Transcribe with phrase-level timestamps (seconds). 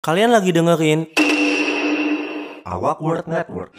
[0.00, 1.12] Kalian lagi dengerin
[2.64, 3.76] Awak World Network.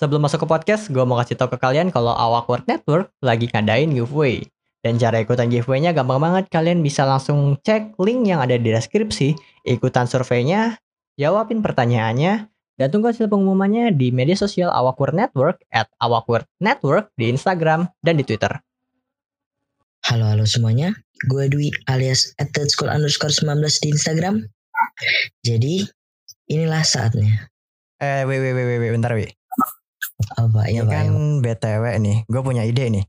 [0.00, 3.52] Sebelum masuk ke podcast, gue mau kasih tau ke kalian kalau Awak World Network lagi
[3.52, 4.40] ngadain giveaway.
[4.80, 6.48] Dan cara ikutan giveaway-nya gampang banget.
[6.48, 9.36] Kalian bisa langsung cek link yang ada di deskripsi,
[9.68, 10.80] ikutan surveinya,
[11.20, 12.48] jawabin pertanyaannya,
[12.80, 17.28] dan tunggu hasil pengumumannya di media sosial Awak World Network at Awak World Network di
[17.28, 18.56] Instagram dan di Twitter.
[20.00, 20.96] Halo halo semuanya,
[21.28, 22.32] gue Dwi alias
[22.72, 24.34] school underscore 19 di Instagram.
[25.44, 25.84] Jadi
[26.48, 27.52] inilah saatnya.
[28.00, 29.36] Eh, wait, wait, wait, wait, bentar, wait.
[30.40, 30.90] Apa ya Pak?
[30.90, 31.60] kan ya, Pak?
[31.60, 33.04] BTW nih, gue punya ide nih.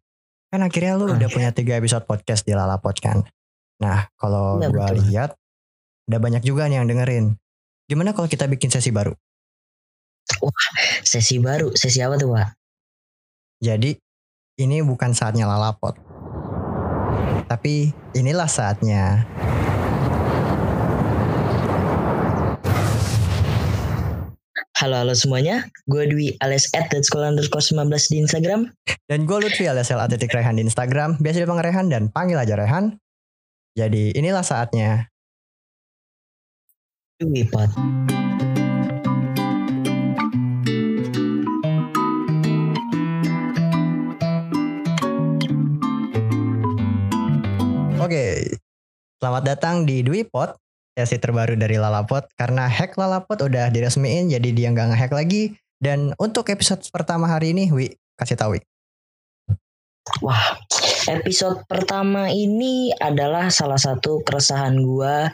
[0.52, 1.16] Kan akhirnya lu Ah.
[1.16, 3.23] udah punya tiga episode podcast di Lalapot kan.
[3.80, 5.31] Nah, kalau Iya, gue lihat,
[6.12, 7.26] udah banyak juga nih yang dengerin.
[7.88, 9.16] Gimana kalau kita bikin sesi baru?
[11.08, 12.48] Sesi baru, sesi apa tuh Pak?
[13.64, 13.95] Jadi,
[14.59, 15.95] ini bukan saatnya Lalapot.
[17.52, 19.28] Tapi inilah saatnya.
[24.80, 26.72] Halo halo semuanya, gue Dwi alias
[27.03, 28.72] school underscore 19 di Instagram.
[29.12, 31.20] Dan gue Lutfi alias El Atletik Rehan di Instagram.
[31.20, 32.95] Biasa dipanggil Rehan dan panggil aja Rehan.
[33.75, 35.12] Jadi inilah saatnya.
[37.20, 37.68] Dwi Pot.
[48.02, 48.57] Oke,
[49.21, 50.57] selamat datang di Dwi Pot,
[50.97, 52.25] sesi terbaru dari Lalapot.
[52.33, 55.53] Karena hack Lalapot udah diresmiin, jadi dia nggak ngehack lagi.
[55.77, 58.61] Dan untuk episode pertama hari ini, Wi, kasih tahu Wi.
[60.25, 60.57] Wah,
[61.13, 65.29] episode pertama ini adalah salah satu keresahan gue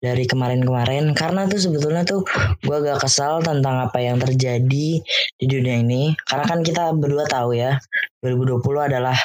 [0.00, 2.24] dari kemarin-kemarin karena tuh sebetulnya tuh
[2.64, 4.88] gue agak kesal tentang apa yang terjadi
[5.36, 7.76] di dunia ini karena kan kita berdua tahu ya
[8.24, 9.16] 2020 adalah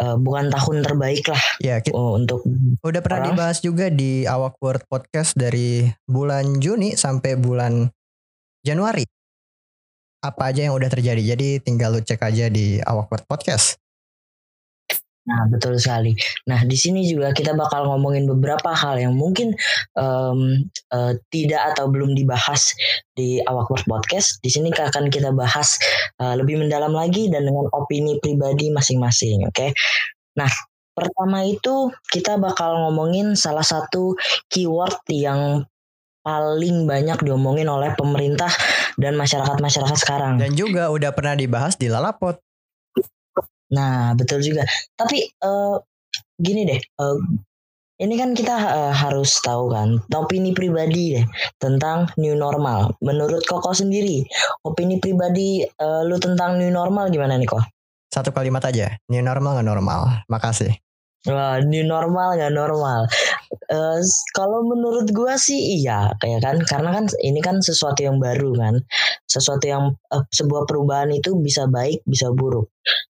[0.00, 2.44] eh, bukan tahun terbaik lah Ya, kita oh, untuk
[2.80, 3.36] udah pernah Orang.
[3.36, 7.88] dibahas juga di Awak Word Podcast dari bulan Juni sampai bulan
[8.64, 9.04] Januari.
[10.24, 11.36] Apa aja yang udah terjadi.
[11.36, 13.83] Jadi tinggal lu cek aja di Awak Word Podcast.
[15.24, 16.12] Nah, betul sekali.
[16.44, 19.56] Nah, di sini juga kita bakal ngomongin beberapa hal yang mungkin
[19.96, 22.76] em, eh, tidak atau belum dibahas
[23.16, 24.44] di Awak Work Podcast.
[24.44, 25.80] Di sini akan kita bahas
[26.20, 29.72] eh, lebih mendalam lagi dan dengan opini pribadi masing-masing, oke?
[30.36, 30.50] Nah,
[30.92, 34.12] pertama itu kita bakal ngomongin salah satu
[34.52, 35.64] keyword yang
[36.24, 38.48] paling banyak diomongin oleh pemerintah
[38.96, 40.40] dan masyarakat-masyarakat sekarang.
[40.40, 42.40] Dan juga udah pernah dibahas di Lalapot.
[43.74, 44.62] Nah, betul juga.
[44.94, 45.76] Tapi eh,
[46.38, 47.18] gini deh, eh,
[48.02, 51.26] ini kan kita eh, harus tahu kan, opini pribadi deh
[51.58, 52.94] tentang new normal.
[53.02, 54.22] Menurut Koko sendiri,
[54.66, 57.62] opini pribadi eh, lu tentang new normal gimana nih kok?
[58.14, 58.94] Satu kalimat aja.
[59.10, 60.00] New normal nggak normal.
[60.30, 60.70] Makasih.
[61.24, 63.08] Wah, new normal nggak normal.
[64.00, 68.50] S- kalau menurut gua sih iya, kayak kan, karena kan ini kan sesuatu yang baru
[68.56, 68.74] kan,
[69.28, 72.70] sesuatu yang eh, sebuah perubahan itu bisa baik, bisa buruk,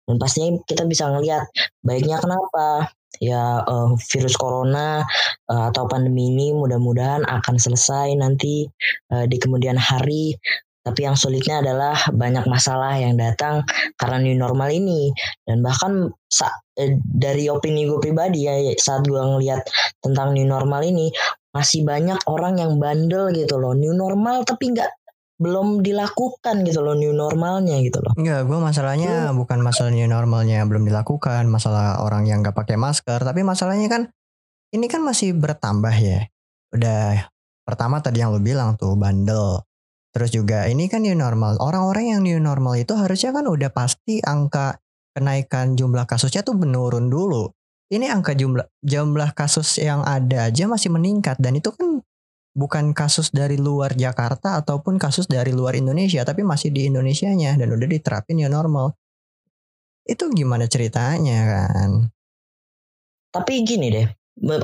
[0.08, 1.44] dan pastinya kita bisa ngelihat
[1.86, 2.90] baiknya kenapa.
[3.22, 5.04] Ya eh, virus corona
[5.52, 8.66] eh, atau pandemi ini mudah-mudahan akan selesai nanti
[9.12, 10.34] eh, di kemudian hari.
[10.82, 13.62] Tapi yang sulitnya adalah banyak masalah yang datang
[13.94, 15.14] karena new normal ini
[15.46, 19.62] dan bahkan sa- eh, dari opini gue pribadi ya saat gue ngelihat
[20.02, 21.14] tentang new normal ini
[21.54, 24.90] masih banyak orang yang bandel gitu loh new normal tapi nggak
[25.38, 30.62] belum dilakukan gitu loh new normalnya gitu loh Enggak, gue masalahnya bukan masalah new normalnya
[30.66, 34.02] belum dilakukan, masalah orang yang nggak pakai masker, tapi masalahnya kan
[34.70, 36.30] ini kan masih bertambah ya.
[36.72, 37.26] Udah
[37.66, 39.60] pertama tadi yang lu bilang tuh bandel.
[40.12, 41.56] Terus juga ini kan new normal.
[41.58, 44.76] Orang-orang yang new normal itu harusnya kan udah pasti angka
[45.16, 47.48] kenaikan jumlah kasusnya tuh menurun dulu.
[47.92, 52.00] Ini angka jumlah jumlah kasus yang ada aja masih meningkat dan itu kan
[52.52, 57.68] bukan kasus dari luar Jakarta ataupun kasus dari luar Indonesia tapi masih di Indonesianya dan
[57.72, 58.96] udah diterapin new normal.
[60.04, 62.12] Itu gimana ceritanya kan?
[63.32, 64.06] tapi gini deh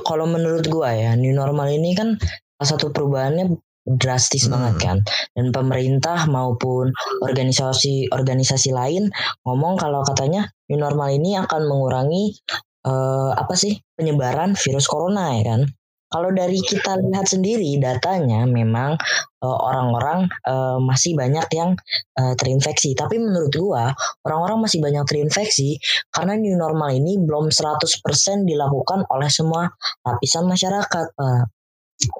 [0.04, 2.20] kalau menurut gue ya new normal ini kan
[2.60, 3.56] salah satu perubahannya
[3.96, 4.58] drastis Hmm.
[4.58, 4.96] banget kan
[5.32, 6.92] dan pemerintah maupun
[7.24, 9.08] organisasi organisasi lain
[9.48, 12.36] ngomong kalau katanya new normal ini akan mengurangi
[12.84, 15.62] eh, apa sih penyebaran virus corona ya kan
[16.08, 18.96] kalau dari kita lihat sendiri datanya memang
[19.44, 21.76] eh, orang-orang eh, masih banyak yang
[22.16, 23.92] eh, terinfeksi tapi menurut gua
[24.24, 25.76] orang-orang masih banyak terinfeksi
[26.12, 29.68] karena new normal ini belum 100% dilakukan oleh semua
[30.04, 31.44] lapisan masyarakat Pak.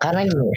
[0.03, 0.53] karena gini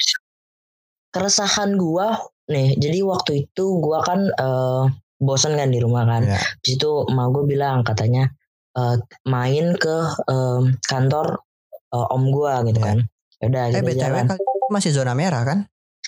[1.12, 2.18] keresahan gua
[2.48, 4.84] nih jadi waktu itu gua kan eh,
[5.22, 6.40] bosan kan di rumah kan Ya.
[6.66, 8.32] di situ emak gue bilang katanya
[8.74, 8.96] eh,
[9.28, 11.40] main ke em, kantor
[11.94, 12.88] eh, om gua gitu Iya.
[12.88, 12.98] kan.
[13.42, 15.60] Udah Eh kita BTW ini masih zona merah kan?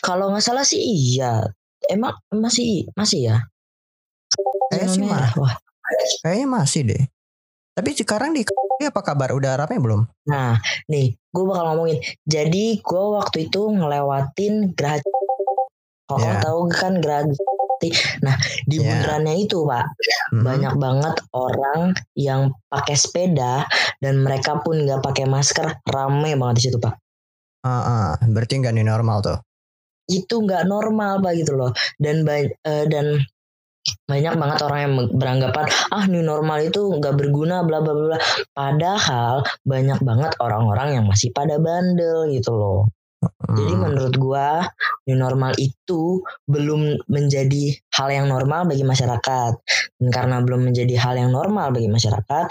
[0.01, 1.45] Kalau nggak salah sih iya.
[1.85, 3.37] Emang masih masih ya?
[4.69, 5.31] Kayaknya Zona sih merah.
[5.37, 5.53] Wah.
[6.23, 7.03] Kayaknya masih deh.
[7.73, 8.45] Tapi sekarang di
[8.85, 9.33] apa kabar?
[9.33, 10.01] Udah rame belum?
[10.29, 11.97] Nah, nih, gue bakal ngomongin.
[12.21, 15.01] Jadi, gue waktu itu ngelewatin Geraha
[16.03, 16.43] Kok Iya.
[16.43, 17.25] tahu kan Geraha
[18.23, 18.95] Nah, di Iya.
[18.95, 19.85] bundarannya itu, Pak,
[20.31, 20.43] Mhm.
[20.45, 21.81] banyak banget orang
[22.15, 23.67] yang pakai sepeda
[23.99, 25.83] dan mereka pun nggak pakai masker.
[25.83, 26.95] Rame banget di situ, Pak.
[27.63, 28.07] Ah, ah.
[28.23, 29.37] berarti nggak normal tuh.
[30.07, 31.71] Itu nggak normal, Pak gitu loh.
[31.99, 33.19] Dan eh, dan
[34.07, 38.17] banyak banget orang yang beranggapan ah new normal itu nggak berguna bla bla bla
[38.55, 42.87] padahal banyak banget orang-orang yang masih pada bandel gitu loh
[43.55, 44.67] Jadi menurut gua
[45.07, 49.53] new normal itu belum menjadi hal yang normal bagi masyarakat.
[49.95, 52.45] Dan karena belum menjadi hal yang normal bagi masyarakat,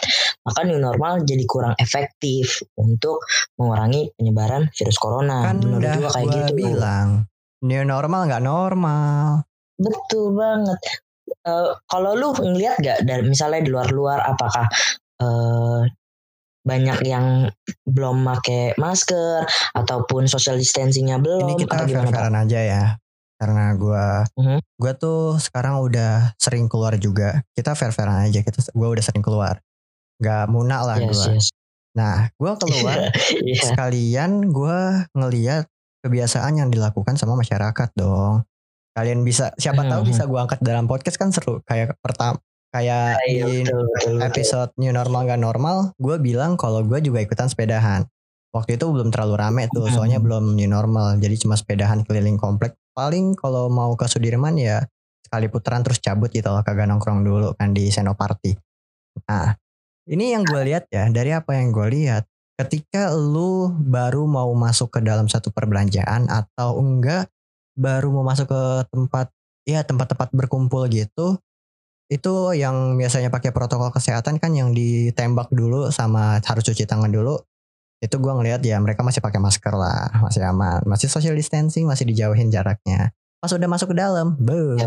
[0.49, 3.21] maka new normal jadi kurang efektif untuk
[3.61, 5.53] mengurangi penyebaran virus corona.
[5.53, 6.55] kan menurut udah gua kayak gua gitu.
[6.57, 7.09] bilang
[7.63, 9.45] new normal nggak normal.
[9.77, 10.81] Betul banget.
[11.23, 14.67] Eh, kalau lu ngeliat gak dari misalnya di luar-luar apakah
[15.23, 15.81] eh,
[16.63, 17.51] banyak yang
[17.83, 19.43] belum pakai masker
[19.75, 22.85] ataupun social distancingnya belum Ini kita fair-fairan aja ya.
[23.43, 24.59] Karena gua Mhm.
[24.79, 27.43] gua tuh sekarang udah sering keluar juga.
[27.59, 28.47] Kita fair-fairan aja.
[28.47, 29.59] Kita gua udah sering keluar.
[30.23, 31.27] Gak munak lah Yes, gua.
[31.35, 31.47] yes.
[31.99, 33.11] Nah, gua keluar
[33.43, 33.63] Iya.
[33.75, 35.67] sekalian gua ngeliat
[36.07, 38.47] kebiasaan yang dilakukan sama masyarakat dong.
[38.93, 40.09] Kalian bisa siapa tahu Mhm.
[40.09, 42.37] bisa gua angkat dalam podcast kan seru kayak pertama
[42.69, 44.17] kayak Iya, di betul, betul, betul.
[44.23, 48.09] episode new normal gak normal gue bilang kalau gue juga ikutan sepedahan
[48.51, 49.95] waktu itu belum terlalu rame tuh Hmm.
[49.95, 54.85] soalnya belum new normal jadi cuma sepedahan keliling komplek paling kalau mau ke Sudirman ya
[55.23, 58.57] sekali putaran terus cabut gitu loh kagak nongkrong dulu kan di Senoparty
[59.25, 59.53] nah
[60.05, 62.25] ini yang gue lihat ya dari apa yang gue lihat
[62.57, 67.29] ketika lu baru mau masuk ke dalam satu perbelanjaan atau enggak
[67.75, 69.27] baru mau masuk ke tempat
[69.65, 71.39] ya tempat-tempat berkumpul gitu
[72.13, 77.41] itu yang biasanya pakai protokol kesehatan kan yang ditembak dulu sama harus cuci tangan dulu
[78.03, 82.03] itu gua ngelihat ya mereka masih pakai masker lah masih aman masih social distancing masih
[82.05, 83.15] dijauhin jaraknya.
[83.39, 84.87] Pas udah masuk ke dalam Ya,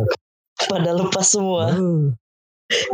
[0.72, 1.76] Pada lepas semua,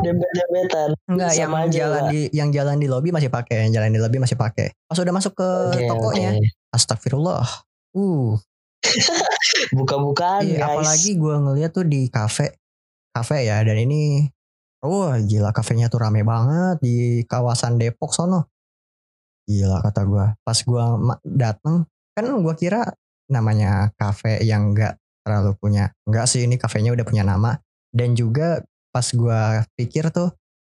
[0.01, 0.89] dempet-dempetan.
[1.07, 2.11] enggak yang jalan Pak.
[2.11, 4.73] di yang jalan di lobi masih pakai yang jalan di lobi masih pakai.
[4.87, 6.47] Pas udah masuk ke Oke, tokonya oke.
[6.73, 7.45] astagfirullah.
[7.93, 8.37] Uh
[9.75, 10.67] Buka-bukaan Iya, guys.
[10.67, 12.57] apalagi gua ngeliat tuh di kafe.
[13.11, 14.23] Kafe ya dan ini
[14.81, 16.95] wah gila kafenya tuh rame banget di
[17.27, 18.47] kawasan Depok sono.
[19.45, 20.33] Gila kata gua.
[20.41, 20.57] Pas
[20.97, 21.85] ma- dateng
[22.15, 22.81] kan gua kira
[23.31, 27.59] namanya kafe yang enggak terlalu punya enggak sih ini kafenya udah punya nama.
[27.91, 30.31] Dan juga pas gua pikir tuh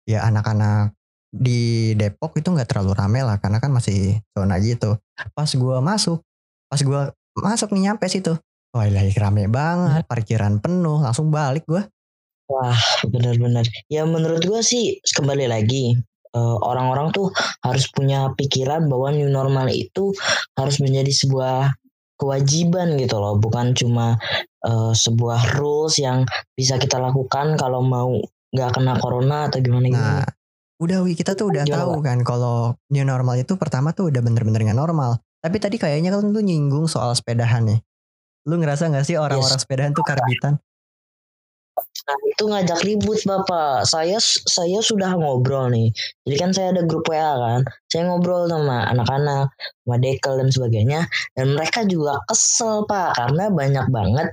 [0.09, 0.95] ya anak-anak
[1.29, 4.97] di Depok itu nggak terlalu rame lah karena kan masih zona gitu.
[5.35, 6.23] Pas gua masuk
[6.69, 8.37] pas gua masuk nih nyampe situ
[8.69, 11.89] Wah lagi rame banget, parkiran penuh, langsung balik gua.
[12.53, 12.77] Wah,
[13.09, 13.65] benar-benar.
[13.89, 15.97] Ya menurut gua sih kembali lagi
[16.37, 17.33] eh, orang-orang tuh
[17.65, 20.13] harus punya pikiran bahwa new normal itu
[20.53, 21.73] harus menjadi sebuah
[22.21, 24.21] kewajiban gitu loh, bukan cuma
[24.61, 28.21] eh, sebuah rules yang bisa kita lakukan kalau mau
[28.53, 30.21] nggak kena corona atau gimana gimana.
[30.25, 30.29] Nah,
[30.79, 34.21] udah wi kita tuh udah Gimana, tahu kan kalau new normal itu pertama tuh udah
[34.21, 35.25] bener-bener nggak normal.
[35.39, 37.81] Tapi tadi kayaknya kan tuh nyinggung soal sepedahan nih.
[38.49, 40.59] Lu ngerasa gak sih orang-orang sepedahan tuh karbitan?
[42.09, 43.85] Nah, itu ngajak ribut bapak.
[43.85, 45.93] Saya saya sudah ngobrol nih.
[46.25, 47.61] Jadi kan saya ada grup WA kan.
[47.93, 49.53] Saya ngobrol sama anak-anak,
[49.85, 51.01] sama dekel dan sebagainya.
[51.37, 54.29] Dan mereka juga kesel pak karena banyak banget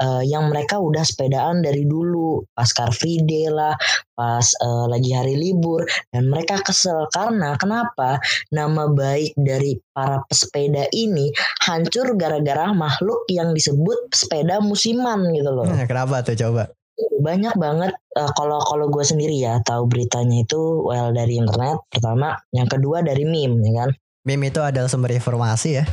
[0.00, 2.48] eh, yang mereka udah sepedaan dari dulu.
[2.56, 3.76] Pas Car Free Day lah,
[4.16, 5.84] pas eh, lagi hari libur.
[6.08, 8.16] Dan mereka kesel karena kenapa?
[8.56, 11.28] Nama baik dari para pesepeda ini
[11.68, 16.77] hancur gara-gara makhluk yang disebut sepeda musiman gitu loh Nah, kenapa tuh coba?
[17.22, 22.38] Banyak banget eh, kalau kalau gue sendiri ya tahu beritanya itu well dari internet pertama.
[22.54, 23.90] Yang kedua dari meme ya kan?
[24.26, 25.84] Meme itu adalah sumber informasi ya.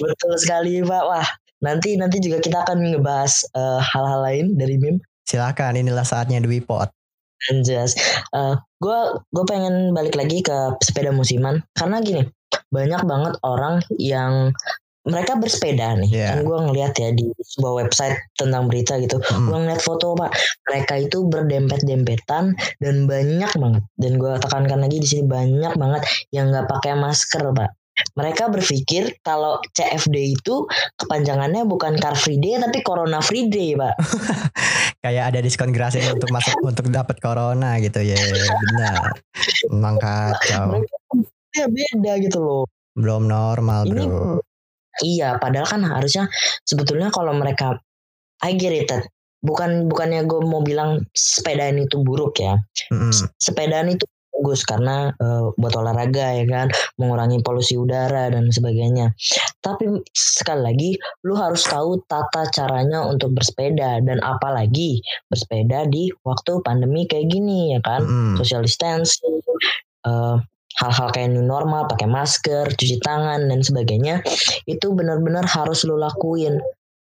[0.00, 1.02] betul sekali pak.
[1.04, 1.28] Wah
[1.62, 5.00] nanti nanti juga kita akan ngebahas eh, hal-hal lain dari meme.
[5.22, 6.90] Silakan, inilah saatnya Dwi Pot.
[7.50, 7.94] Anjas.
[8.78, 8.98] Gue
[9.34, 11.62] gue pengen balik lagi ke sepeda musiman.
[11.74, 12.22] Karena gini
[12.72, 14.52] banyak banget orang yang
[15.02, 16.28] mereka bersepeda nih Iya.
[16.30, 19.50] kan gue ngeliat ya di sebuah website tentang berita gitu Hmm.
[19.50, 20.30] gue ngeliat foto pak
[20.64, 22.44] mereka itu berdempet-dempetan
[22.78, 27.50] dan banyak banget dan gue tekankan lagi di sini banyak banget yang nggak pakai masker
[27.50, 27.70] pak
[28.14, 30.64] mereka berpikir kalau CFD itu
[30.96, 33.94] kepanjangannya bukan Car Free Day tapi Corona Free Day pak
[35.02, 38.14] Kayak ada diskon gratis untuk masuk untuk dapat corona gitu ya.
[38.14, 39.10] Benar.
[39.66, 40.78] Emang kacau.
[40.78, 40.94] mereka
[41.52, 44.38] ya beda gitu loh belum normal Ini bro
[45.00, 46.28] Iya, padahal kan harusnya
[46.68, 47.80] sebetulnya kalau mereka
[48.42, 48.90] I get it.
[48.90, 49.06] Ted.
[49.42, 52.58] Bukan bukannya gue mau bilang sepedaan itu buruk ya.
[52.94, 53.10] Mm-mm.
[53.38, 56.66] Sepedaan itu bagus karena eh, buat olahraga ya kan,
[56.98, 59.14] mengurangi polusi udara dan sebagainya.
[59.62, 60.90] Tapi sekali lagi
[61.26, 64.98] lu harus tahu tata caranya untuk bersepeda dan apalagi
[65.30, 68.34] bersepeda di waktu pandemi kayak gini ya kan Mm-mm.
[68.38, 69.42] social distancing,
[70.06, 70.36] eh,
[70.80, 74.24] hal-hal kayak new normal, pakai masker, cuci tangan dan sebagainya,
[74.64, 76.60] itu benar-benar harus lu lakuin.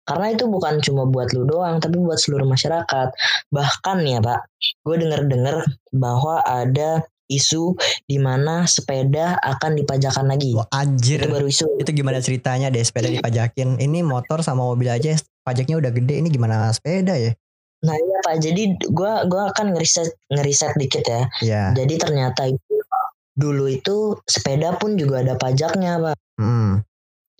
[0.08, 3.08] Karena itu bukan cuma buat lu doang, tapi buat seluruh masyarakat.
[3.54, 4.40] Bahkan ya Pak,
[4.82, 5.62] gue denger-dengar
[5.94, 7.78] bahwa ada isu
[8.10, 10.50] di mana sepeda akan dipajakan lagi.
[10.58, 11.66] Wah, anjir Itu baru isu.
[11.78, 15.14] itu gimana ceritanya deh sepeda dipajakin ini motor sama mobil aja
[15.46, 17.32] pajaknya udah gede ini gimana sepeda ya
[17.80, 21.22] Nah iya Pak, jadi gue gua akan ngeriset ngeriset dikit ya.
[21.40, 22.74] ya Jadi ternyata itu
[23.40, 26.16] dulu itu sepeda pun juga ada pajaknya Pak.
[26.36, 26.72] mm.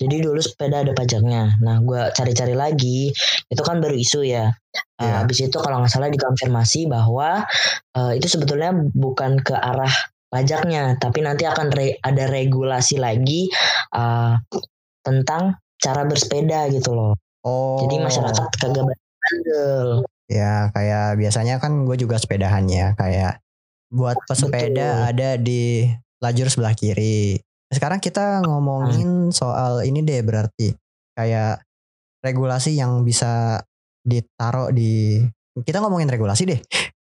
[0.01, 1.61] Jadi dulu sepeda ada pajaknya.
[1.61, 3.13] Nah, gue cari-cari lagi,
[3.53, 4.49] itu kan baru isu ya.
[4.97, 5.13] Uh, Iya.
[5.21, 7.45] Habis itu kalau nggak salah dikonfirmasi bahwa
[7.93, 9.93] uh, itu sebetulnya bukan ke arah
[10.33, 13.53] pajaknya, tapi nanti akan re- ada regulasi lagi
[13.93, 14.41] uh,
[15.05, 17.13] tentang cara bersepeda gitu loh.
[17.45, 19.89] oh Jadi masyarakat kagak bandel.
[20.31, 23.43] ya kayak biasanya kan gue juga sepedahan ya kayak
[23.91, 25.11] buat pesepeda Betul.
[25.11, 25.87] ada di
[26.23, 27.37] lajur sebelah kiri
[27.71, 29.35] sekarang kita ngomongin Hmm.
[29.35, 30.75] soal ini deh berarti
[31.15, 31.63] kayak
[32.23, 33.63] regulasi yang bisa
[34.07, 35.23] ditaruh di
[35.61, 36.61] kita ngomongin regulasi deh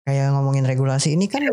[0.08, 1.44] kayak ngomongin regulasi ini kan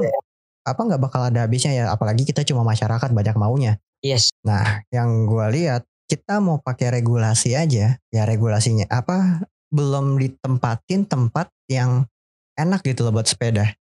[0.65, 4.29] apa nggak bakal ada habisnya ya apalagi kita cuma masyarakat banyak maunya Yes.
[4.45, 9.41] Nah, yang gue lihat kita mau pakai regulasi aja, ya regulasinya apa
[9.73, 12.05] belum ditempatin tempat yang
[12.53, 13.73] enak gitu loh buat sepeda.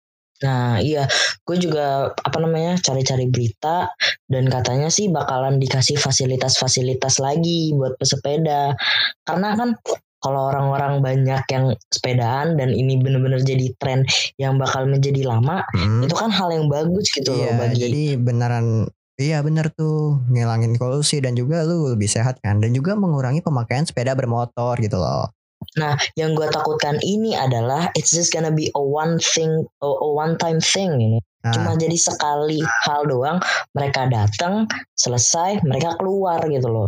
[0.43, 1.07] Nah, iya,
[1.47, 3.87] gue juga apa namanya cari-cari berita
[4.27, 8.75] dan katanya sih bakalan dikasih fasilitas-fasilitas lagi buat pesepeda.
[9.23, 9.79] Karena kan
[10.23, 14.07] kalau orang-orang banyak yang sepedaan dan ini bener-bener jadi tren
[14.39, 16.03] yang bakal menjadi lama, Hmm.
[16.03, 20.73] itu kan hal yang bagus gitu loh Iya, bagi jadi beneran iya bener tuh ngilangin
[20.81, 25.29] polusi dan juga lu lebih sehat kan dan juga mengurangi pemakaian sepeda bermotor gitu loh.
[25.79, 30.09] Nah, yang gue takutkan ini adalah it's just gonna be a one thing, a, a
[30.09, 31.19] one time thing ini.
[31.43, 33.37] Nah, Cuma jadi sekali hal doang,
[33.75, 34.63] mereka datang,
[34.95, 36.87] selesai, mereka keluar gitu loh.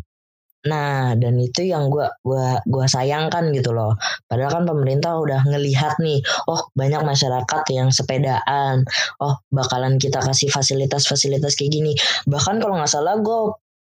[0.66, 3.94] Nah, dan itu yang gua gua gua sayangkan gitu loh.
[4.26, 8.82] Padahal kan pemerintah udah ngelihat nih, oh banyak masyarakat yang sepedaan,
[9.22, 11.94] oh bakalan kita kasih fasilitas-fasilitas kayak gini.
[12.26, 13.40] Bahkan kalau nggak salah gue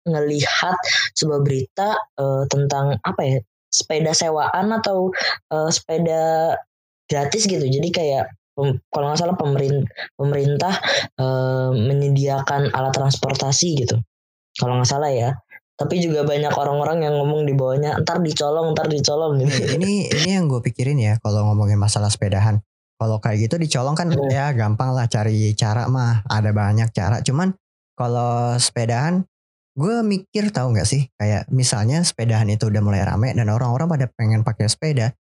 [0.07, 0.76] ngelihat
[1.18, 3.38] sebuah berita eh, tentang apa ya
[3.78, 5.14] sepeda sewaan atau
[5.54, 6.54] eh, sepeda
[7.06, 7.62] gratis gitu.
[7.62, 8.26] Jadi kayak
[8.58, 9.87] pem- kalau nggak salah pemerintah
[10.18, 10.75] pemerintah
[11.14, 13.97] eh, menyediakan alat transportasi gitu.
[14.58, 15.30] Kalau nggak salah ya.
[15.78, 19.78] Tapi juga banyak orang-orang yang ngomong di bawahnya, ntar dicolong, ntar dicolong gitu.
[19.78, 22.58] Ini ini yang gue pikirin ya kalau ngomongin masalah sepedahan.
[22.99, 24.26] Kalau kayak gitu dicolong kan Hmm.
[24.26, 27.23] ya gampang lah cari cara mah ada banyak cara.
[27.23, 27.54] Cuman
[27.94, 29.23] kalau sepedahan
[29.78, 34.06] gue mikir tahu nggak sih kayak misalnya sepedahan itu udah mulai rame dan orang-orang pada
[34.11, 35.14] pengen pakai sepeda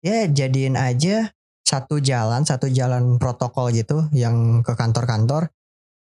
[0.00, 1.34] ya jadiin aja
[1.66, 5.50] satu jalan satu jalan protokol gitu yang ke kantor-kantor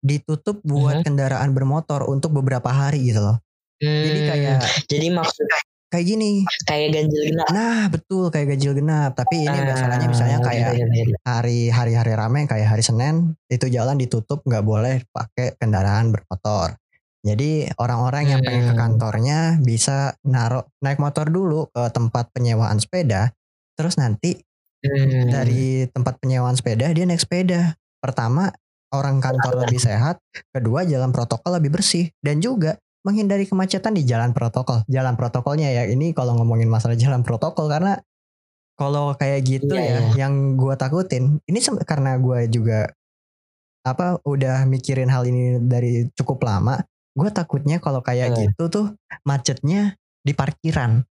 [0.05, 1.05] ditutup buat Mhm.
[1.09, 3.41] kendaraan bermotor untuk beberapa hari gitu loh.
[3.81, 5.47] Jadi Hmm, kayak jadi maksud
[5.89, 6.45] kayak gini.
[6.67, 7.47] kayak ganjil genap.
[7.49, 9.17] Nah betul kayak ganjil genap.
[9.17, 11.17] Tapi ini masalahnya misalnya Ah, kayak gitu, gitu.
[11.25, 16.77] hari hari hari rame kayak hari Senin itu jalan ditutup nggak boleh pakai kendaraan bermotor.
[17.25, 18.83] Jadi orang-orang yang pengen ke Hmm.
[18.85, 23.33] kantornya bisa naruh naik motor dulu ke tempat penyewaan sepeda.
[23.75, 24.39] Terus nanti
[24.85, 25.33] Hmm.
[25.33, 27.73] dari tempat penyewaan sepeda dia naik sepeda.
[28.05, 28.53] Pertama
[28.93, 30.21] orang kantor lebih sehat,
[30.53, 34.85] kedua jalan protokol lebih bersih dan juga menghindari kemacetan di jalan protokol.
[34.85, 37.97] Jalan protokolnya ya ini kalau ngomongin masalah jalan protokol karena
[38.77, 42.91] kalau kayak gitu Iya, ya yang gua takutin ini karena gua juga
[43.85, 46.81] apa udah mikirin hal ini dari cukup lama.
[47.15, 48.39] Gue takutnya kalau kayak Hmm.
[48.43, 48.87] gitu tuh
[49.23, 51.07] macetnya di parkiran.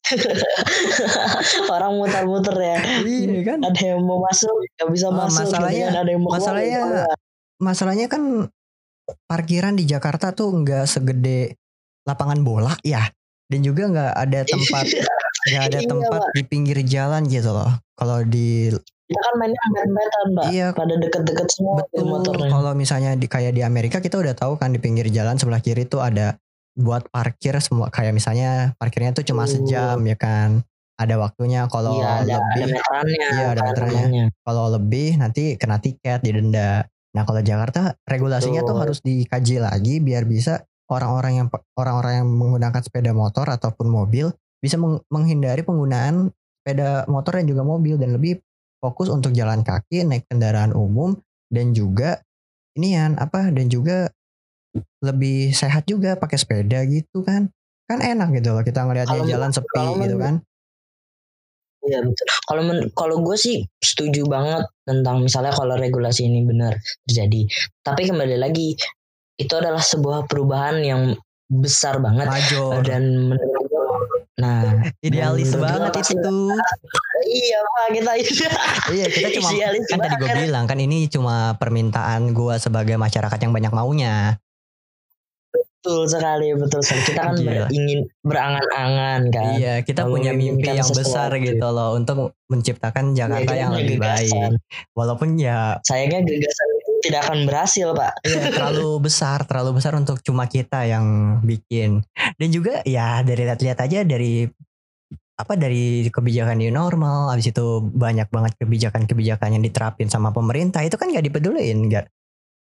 [1.70, 2.76] Orang muter-muter ya.
[3.04, 3.58] Iya kan?
[3.62, 5.44] Ada yang mau masuk, nggak bisa Oh, masuk.
[5.44, 6.00] gitu masalahnya- kan.
[6.00, 7.16] ada yang mau masalahnya keluar.
[7.60, 8.22] masalahnya kan
[9.26, 11.60] parkiran di Jakarta tuh nggak segede
[12.02, 13.04] lapangan bola ya
[13.46, 14.84] dan juga nggak ada tempat
[15.50, 18.72] nggak ada Iya, tempat di pinggir jalan gitu loh kalau di
[19.10, 20.44] Kita kan mainnya empet-empetan, Mbak.
[20.48, 22.46] iya Pada deket-deket semua betul motornya.
[22.48, 25.82] kalau misalnya di kayak di Amerika kita udah tahu kan di pinggir jalan sebelah kiri
[25.84, 26.38] tuh ada
[26.72, 29.66] buat parkir semua kayak misalnya parkirnya tuh cuma Betul.
[29.66, 30.62] sejam ya kan
[30.94, 33.18] ada waktunya kalau Iya, ada, ada lebih meterannya.
[33.26, 34.24] Iya, ada meterannya.
[34.40, 36.86] kalau lebih nanti kena tiket didenda.
[37.10, 38.82] Nah kalau Jakarta regulasinya tuh Betul.
[38.86, 44.76] harus dikaji lagi biar bisa orang-orang yang orang-orang yang menggunakan sepeda motor ataupun mobil bisa
[44.76, 48.38] meng- menghindari penggunaan sepeda motor dan juga mobil dan lebih
[48.80, 51.14] fokus untuk jalan kaki, naik kendaraan umum
[51.52, 52.24] dan juga
[52.74, 54.08] inian apa dan juga
[55.04, 57.52] lebih sehat juga pakai sepeda gitu kan.
[57.86, 60.34] Kan enak gitu loh kita ngelihatnya jalan sepi kalau gitu kan.
[61.80, 62.26] Iya betul.
[62.44, 66.76] Kalau men- kalau gue sih setuju banget tentang misalnya kalau regulasi ini benar
[67.08, 67.48] terjadi.
[67.80, 68.76] Tapi kembali lagi
[69.40, 71.02] itu adalah sebuah perubahan yang
[71.50, 72.84] besar banget Major.
[72.86, 73.69] dan menurut
[74.40, 76.36] nah Idealis gua banget itu.
[77.44, 78.10] iya pak kita
[78.90, 83.38] Iya kita cuma Idealis kan tadi gue bilang kan ini cuma permintaan gue sebagai masyarakat
[83.38, 84.40] yang banyak maunya.
[85.80, 87.64] betul sekali betul sekali kita kan Gila.
[87.72, 89.56] ingin berangan-angan kan.
[89.56, 93.96] Iya kita Kalau punya mimpi yang besar gitu loh untuk menciptakan Jakarta kita yang lebih
[93.96, 94.60] gagasan.
[94.60, 94.92] baik.
[94.92, 96.68] Walaupun ya Sayangnya gagasan
[97.00, 98.12] tidak akan berhasil pak.
[98.24, 102.04] Iya terlalu besar, terlalu besar untuk cuma kita yang bikin.
[102.36, 104.44] Dan juga ya dari lihat-lihat aja dari
[105.40, 111.00] apa dari kebijakan new normal, habis itu banyak banget kebijakan-kebijakan yang diterapin sama pemerintah itu
[111.00, 112.06] kan nggak dipeduliin, nggak.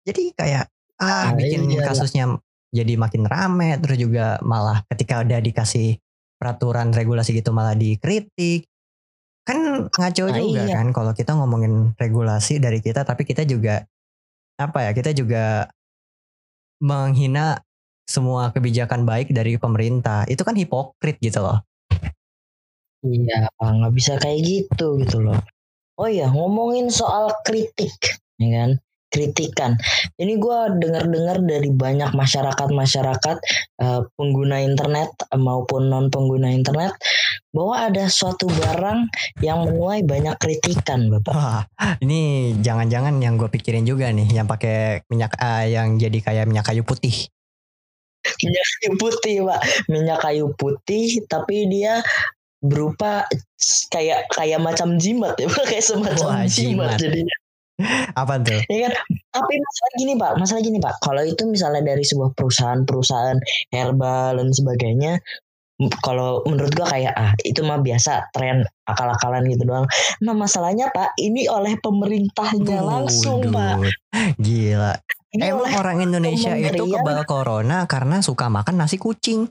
[0.08, 0.72] Jadi kayak
[1.04, 1.84] ah Nah, bikin iya.
[1.92, 2.40] kasusnya
[2.72, 6.00] jadi makin rame, terus juga malah ketika udah dikasih
[6.40, 8.66] peraturan regulasi gitu malah dikritik.
[9.44, 10.80] Kan ngaco Nah, juga iya.
[10.80, 13.84] kan kalau kita ngomongin regulasi dari kita, tapi kita juga
[14.62, 15.70] apa ya kita juga
[16.82, 17.62] menghina
[18.06, 21.62] semua kebijakan baik dari pemerintah itu kan hipokrit gitu loh
[23.01, 25.41] Iya, nggak bisa kayak gitu gitu loh.
[25.98, 27.98] Oh iya, ngomongin soal kritik,
[28.38, 28.72] ya kan?
[29.12, 29.75] Kritikan.
[30.15, 33.38] Ini gua dengar-dengar dari banyak masyarakat-masyarakat
[33.84, 36.96] eh, pengguna internet maupun non pengguna internet
[37.51, 39.12] bahwa ada suatu barang
[39.44, 41.36] yang menuai banyak kritikan, Bapak.
[41.36, 41.62] wah
[42.00, 46.63] ini jangan-jangan yang gue pikirin juga nih yang pakai minyak ah, yang jadi kayak minyak
[46.63, 47.27] kayu putih
[48.22, 49.62] Minyak kayu putih, Pak.
[49.89, 52.06] Minyak kayu putih, tapi dia
[52.62, 53.25] berupa
[53.90, 55.66] kayak kayak macam jimat ya, Pak.
[55.66, 57.01] kayak semacam Wah, jimat jimat.
[57.01, 57.36] jadinya.
[58.13, 58.94] Apa tuh Ya kan?
[59.31, 60.94] Tapi masalah gini Pak, masalah gini Pak.
[61.00, 63.37] Kalau itu misalnya dari sebuah perusahaan-perusahaan
[63.72, 65.13] herbal dan sebagainya,
[66.03, 69.87] kalau menurut gua kayak ah itu mah biasa tren akal-akalan gitu doang.
[70.22, 73.81] Nah masalahnya Pak, ini oleh pemerintahnya langsung Pak.
[74.37, 74.94] Gila
[75.31, 79.48] Ini emang orang Indonesia itu Kementerian- kebal corona karena suka makan nasi kucing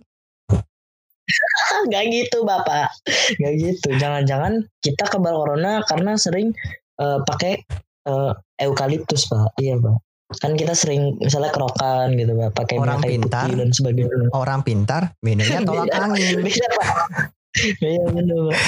[1.89, 2.91] nggak gitu Bapak,
[3.39, 3.89] nggak gitu.
[3.97, 6.53] Jangan-jangan kita kebal corona karena sering
[7.01, 7.65] eh, pakai
[8.11, 9.55] eh, eukaliptus Pak.
[9.57, 9.97] Iya Pak.
[10.39, 13.51] Kan kita sering misalnya kerokan gitu Pak, pakai Orang pintar.
[13.51, 14.31] dan sebagainya.
[14.31, 15.99] orang pintar minumnya tolak Beda.
[16.07, 16.89] angin Beda Pak.
[17.83, 18.59] Iya bener Pak.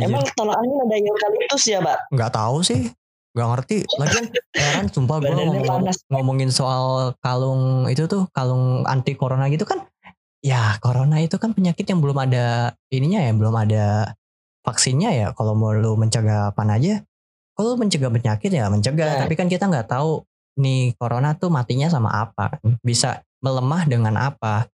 [0.08, 1.98] Emang tolak angin ada eukaliptus ya Pak?
[2.08, 2.88] nggak tahu sih
[3.30, 4.26] nggak ngerti lagian
[4.58, 9.86] heran sumpah gue ngomong, ngomongin soal kalung itu tuh kalung anti corona gitu kan
[10.42, 14.16] ya corona itu kan penyakit yang belum ada ininya ya belum ada
[14.66, 17.06] vaksinnya ya kalau mau lu mencegah apa aja
[17.60, 19.04] kalau mencegah penyakit ya mencegah.
[19.12, 19.20] Nah.
[19.28, 20.24] tapi kan kita nggak tahu
[20.56, 22.56] nih corona tuh matinya sama apa.
[22.80, 24.64] Bisa melemah dengan apa.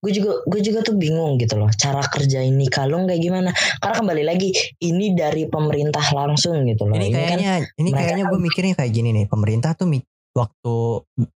[0.00, 2.68] Gue juga gue juga tuh bingung gitu loh cara kerja ini.
[2.68, 3.50] Kalung kayak gimana?
[3.80, 4.52] Karena kembali lagi
[4.84, 6.96] ini dari pemerintah langsung gitu loh.
[7.00, 9.24] ini kan kayaknya ini mereka kayaknya gue mikirnya kayak gini nih.
[9.24, 9.88] Pemerintah tuh
[10.36, 10.76] waktu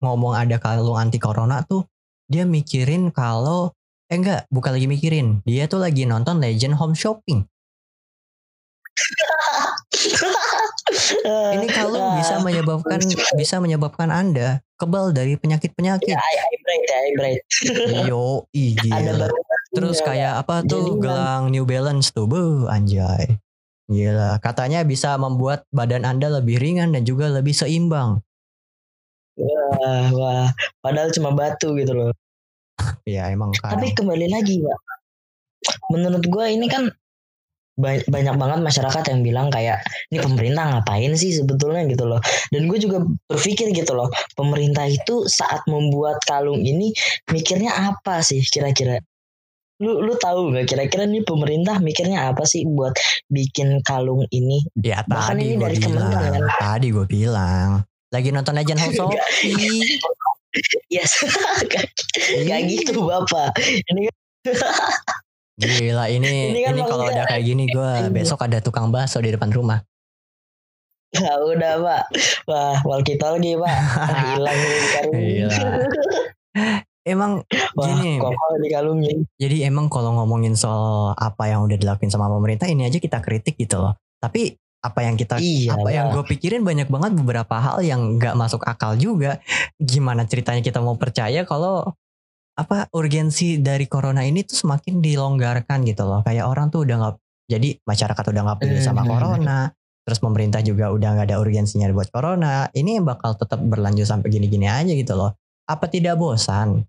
[0.01, 1.85] ngomong ada kalung anti corona tuh
[2.25, 3.77] dia mikirin kalau
[4.09, 5.45] eh enggak bukan lagi mikirin.
[5.45, 7.45] Dia tuh lagi nonton Legend Home Shopping
[11.55, 12.99] ini kalung Ah, bisa menyebabkan
[13.37, 17.41] bisa menyebabkan anda kebal dari penyakit penyakit ya, I bright ya, bright.
[18.09, 18.45] yo
[19.21, 19.37] baru
[19.71, 23.39] terus kayak apa tuh Jadi, gelang New Balance tuh bu anjay.
[23.91, 28.23] Gila katanya bisa membuat badan anda lebih ringan dan juga lebih seimbang.
[29.39, 30.47] Wah, wah,
[30.83, 32.11] padahal cuma batu gitu loh.
[33.07, 34.79] ya emang kan Tapi kembali lagi, Pak.
[35.93, 36.89] Menurut gue ini kan
[37.79, 39.79] banyak banget masyarakat yang bilang kayak
[40.11, 42.19] ini pemerintah ngapain sih sebetulnya gitu loh.
[42.51, 46.91] Dan gue juga berpikir gitu loh, pemerintah itu saat membuat kalung ini
[47.31, 48.99] mikirnya apa sih kira-kira?
[49.81, 52.93] Lu lu tahu nggak kira-kira nih pemerintah mikirnya apa sih buat
[53.33, 54.61] bikin kalung ini?
[54.77, 57.69] Ya Bahkan tadi ini dari Kementerian, bilang, tadi gue bilang,
[58.13, 59.09] lagi nonton Legend House of
[60.91, 61.15] Yes,
[61.71, 63.55] gak, gitu bapak.
[63.87, 64.15] Ini kan
[65.61, 69.17] Gila ini Ini ini, kan kalau maksudnya- udah kayak gini gue besok ada tukang bakso
[69.17, 69.79] di depan rumah.
[71.11, 72.03] Ya udah pak,
[72.45, 73.67] wah walkie talkie pak,
[73.99, 74.59] Ah, hilang.
[77.01, 77.41] Emang
[77.75, 78.21] Wah, gini,
[78.61, 79.25] dikalungin.
[79.35, 83.57] jadi emang kalau ngomongin soal apa yang udah dilakuin sama pemerintah ini aja kita kritik
[83.57, 83.97] gitu loh.
[84.21, 85.75] Tapi apa yang kita Iya.
[85.75, 86.13] apa yang Pak.
[86.15, 89.41] gue pikirin banyak banget beberapa hal yang nggak masuk akal juga.
[89.75, 91.89] Gimana ceritanya kita mau percaya kalau
[92.61, 96.21] apa urgensi dari corona ini tuh semakin dilonggarkan gitu loh.
[96.21, 97.15] Kayak orang tuh udah nggak
[97.49, 99.11] jadi masyarakat udah nggak peduli sama Hmm.
[99.11, 99.59] corona.
[100.01, 102.69] Terus pemerintah juga udah nggak ada urgensinya buat corona.
[102.71, 105.33] Ini bakal tetap berlanjut sampai gini-gini aja gitu loh.
[105.65, 106.81] Apa tidak bosan?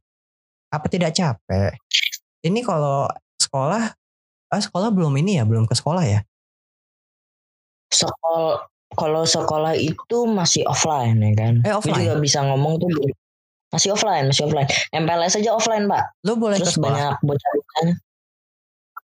[0.69, 1.77] Apa tidak capek?
[2.43, 3.05] Ini kalau
[3.37, 3.93] sekolah,
[4.49, 6.21] ah sekolah belum ini ya, belum ke sekolah ya?
[7.93, 11.55] Sekolah kalau sekolah itu masih offline ya kan.
[11.61, 12.01] Eh, Gue offline?
[12.01, 12.89] juga bisa ngomong tuh
[13.73, 14.69] masih offline, masih offline.
[14.93, 16.05] MPLS aja offline, Pak.
[16.23, 16.93] Lo boleh ke Terus sekolah?
[16.93, 17.95] banyak bocah-bocahnya.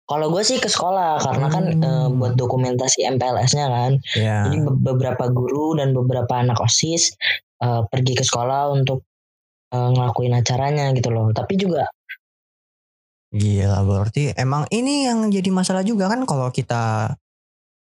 [0.07, 1.83] Kalau gue sih ke sekolah karena kan Hmm.
[1.83, 3.91] eh, buat dokumentasi MPLS-nya kan.
[4.13, 4.47] Ya.
[4.47, 7.11] Jadi be- beberapa guru dan beberapa anak OSIS
[7.57, 9.03] eh, pergi ke sekolah untuk
[9.67, 11.31] eh, ngelakuin acaranya gitu loh.
[11.31, 11.87] Tapi juga
[13.27, 17.11] Gila berarti emang ini yang jadi masalah juga kan kalau kita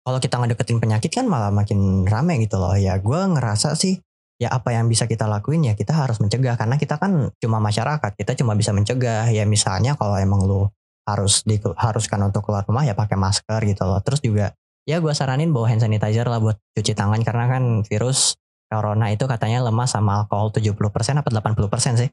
[0.07, 3.99] kalau kita ngedeketin penyakit kan malah makin rame gitu loh ya gue ngerasa sih
[4.39, 6.59] ya apa yang bisa kita lakuin ya kita harus mencegah.
[6.59, 9.31] Karena kita kan cuma masyarakat kita cuma bisa mencegah.
[9.31, 10.69] Ya misalnya kalau emang lu
[11.05, 14.01] harus diharuskan untuk keluar rumah ya pakai masker gitu loh.
[14.01, 14.47] Terus juga
[14.89, 17.21] ya gue saranin bawa hand sanitizer lah buat cuci tangan.
[17.23, 18.37] Karena kan virus
[18.69, 20.75] corona itu katanya lemah sama alkohol 70%
[21.21, 22.11] apa 80% sih.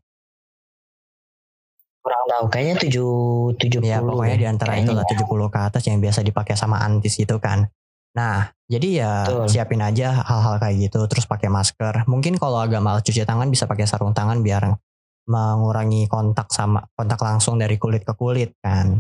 [2.02, 5.30] Kurang tahu kayaknya 7 70 Ya pokoknya di antara itu lah kayaknya.
[5.30, 7.70] 70 ke atas yang biasa dipakai sama antis itu kan.
[8.12, 9.48] Nah, jadi ya Betul.
[9.48, 12.04] siapin aja hal-hal kayak gitu terus pakai masker.
[12.08, 14.68] Mungkin kalau agak malas cuci tangan bisa pakai sarung tangan biar
[15.32, 19.00] mengurangi kontak sama kontak langsung dari kulit ke kulit kan.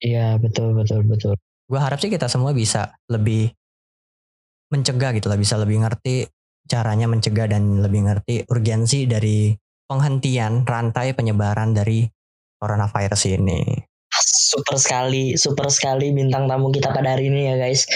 [0.00, 1.34] Iya, betul betul betul.
[1.66, 3.50] Gue harap sih kita semua bisa lebih
[4.70, 6.30] mencegah gitu lah, bisa lebih ngerti
[6.70, 9.50] caranya mencegah dan lebih ngerti urgensi dari
[9.90, 12.06] penghentian rantai penyebaran dari
[12.62, 13.90] coronavirus ini.
[14.10, 17.86] Super sekali, super sekali bintang tamu kita pada hari ini ya guys.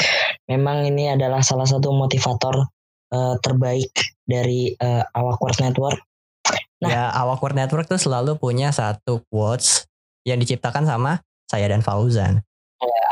[0.51, 2.69] Memang ini adalah salah satu motivator
[3.13, 3.93] eh, terbaik
[4.25, 5.99] dari eh, Awak Word Network.
[6.85, 6.91] Nah.
[6.91, 9.89] Ya, Awkward Network tuh selalu punya satu quotes
[10.29, 12.45] yang diciptakan sama saya dan Fauzan.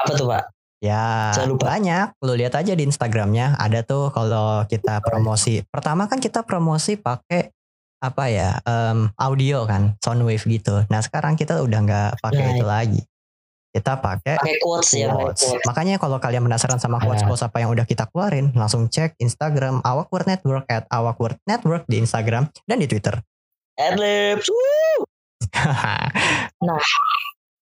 [0.04, 0.44] Apa tuh Pak?
[0.82, 1.72] Ya, Saya lupa.
[1.72, 2.10] banyak.
[2.26, 5.62] Lu lihat aja di Instagramnya ada tuh kalau kita promosi.
[5.70, 7.54] Pertama kan kita promosi pakai
[8.02, 10.82] apa ya em, audio kan, soundwave gitu.
[10.90, 13.00] Nah sekarang kita udah nggak pakai Nah, itu lagi.
[13.72, 15.48] Kita pakai Pakai quotes ya, quotes.
[15.48, 15.64] quotes.
[15.64, 17.02] Makanya kalau kalian penasaran sama Ah.
[17.02, 21.96] quotes-quotes apa yang udah kita keluarin, langsung cek Instagram Awkward Network at Awkward Network di
[21.96, 23.16] Instagram dan di Twitter.
[23.74, 24.44] Adlibs.
[24.46, 25.08] Woo!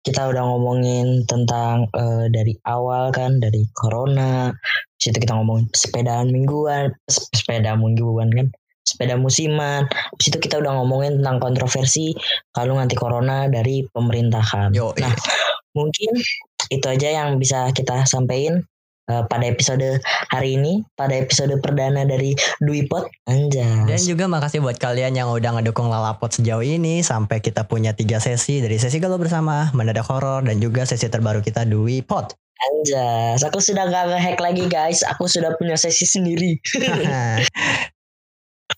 [0.04, 4.52] Kita udah ngomongin tentang eh, dari awal kan dari corona.
[5.00, 8.52] Situ kita ngomongin sepedaan mingguan, sep- sepeda mingguan kan,
[8.84, 9.88] sepeda musiman.
[9.88, 12.12] Habis itu kita udah ngomongin tentang kontroversi
[12.52, 14.76] kalung anti corona dari pemerintahan.
[14.76, 15.16] Yo, Nah,
[15.74, 16.12] mungkin
[16.72, 18.64] itu aja yang bisa kita sampaikan
[19.12, 20.00] eh, pada episode
[20.32, 22.34] hari ini, pada episode perdana dari
[22.64, 24.08] Dwi Pot Dan Anjas.
[24.08, 28.64] juga makasih buat kalian yang udah ngedukung Lalapot sejauh ini sampai kita punya tiga sesi
[28.64, 32.34] dari sesi galau bersama, mendadak horor dan juga sesi terbaru kita Dwi Pot.
[32.64, 36.64] Anjas, aku sudah gak ngehack lagi guys, aku sudah punya sesi sendiri.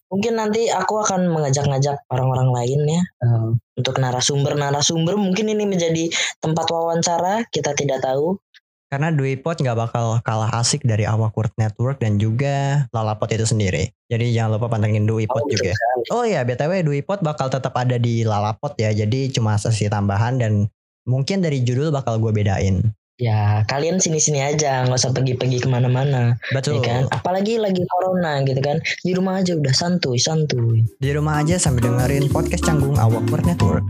[0.10, 5.18] Mungkin nanti aku akan mengajak-ngajak orang-orang lain ya eh, untuk narasumber-narasumber.
[5.18, 6.08] Mungkin ini menjadi
[6.40, 8.38] tempat wawancara, kita tidak tahu.
[8.86, 13.90] Karena Dwi Pot nggak bakal kalah asik dari Awkward Network dan juga Lalapot itu sendiri.
[14.14, 15.74] Jadi jangan lupa pantengin Dwi Pot Oh, juga.
[15.74, 16.04] sekali.
[16.14, 18.94] Oh iya, BTW Dwi Pot bakal tetap ada di Lalapot ya.
[18.94, 20.70] Jadi cuma sesi tambahan dan
[21.10, 22.86] mungkin dari judul bakal gue bedain.
[23.16, 26.84] Ya, kalian sini-sini aja, nggak usah pergi-pergi ke mana-mana, Betul.
[26.84, 27.04] ya kan?
[27.16, 30.84] Apalagi lagi corona gitu kan, di rumah aja udah santuy, santuy.
[31.00, 33.88] Di rumah aja sambil dengerin podcast canggung Awkward Network.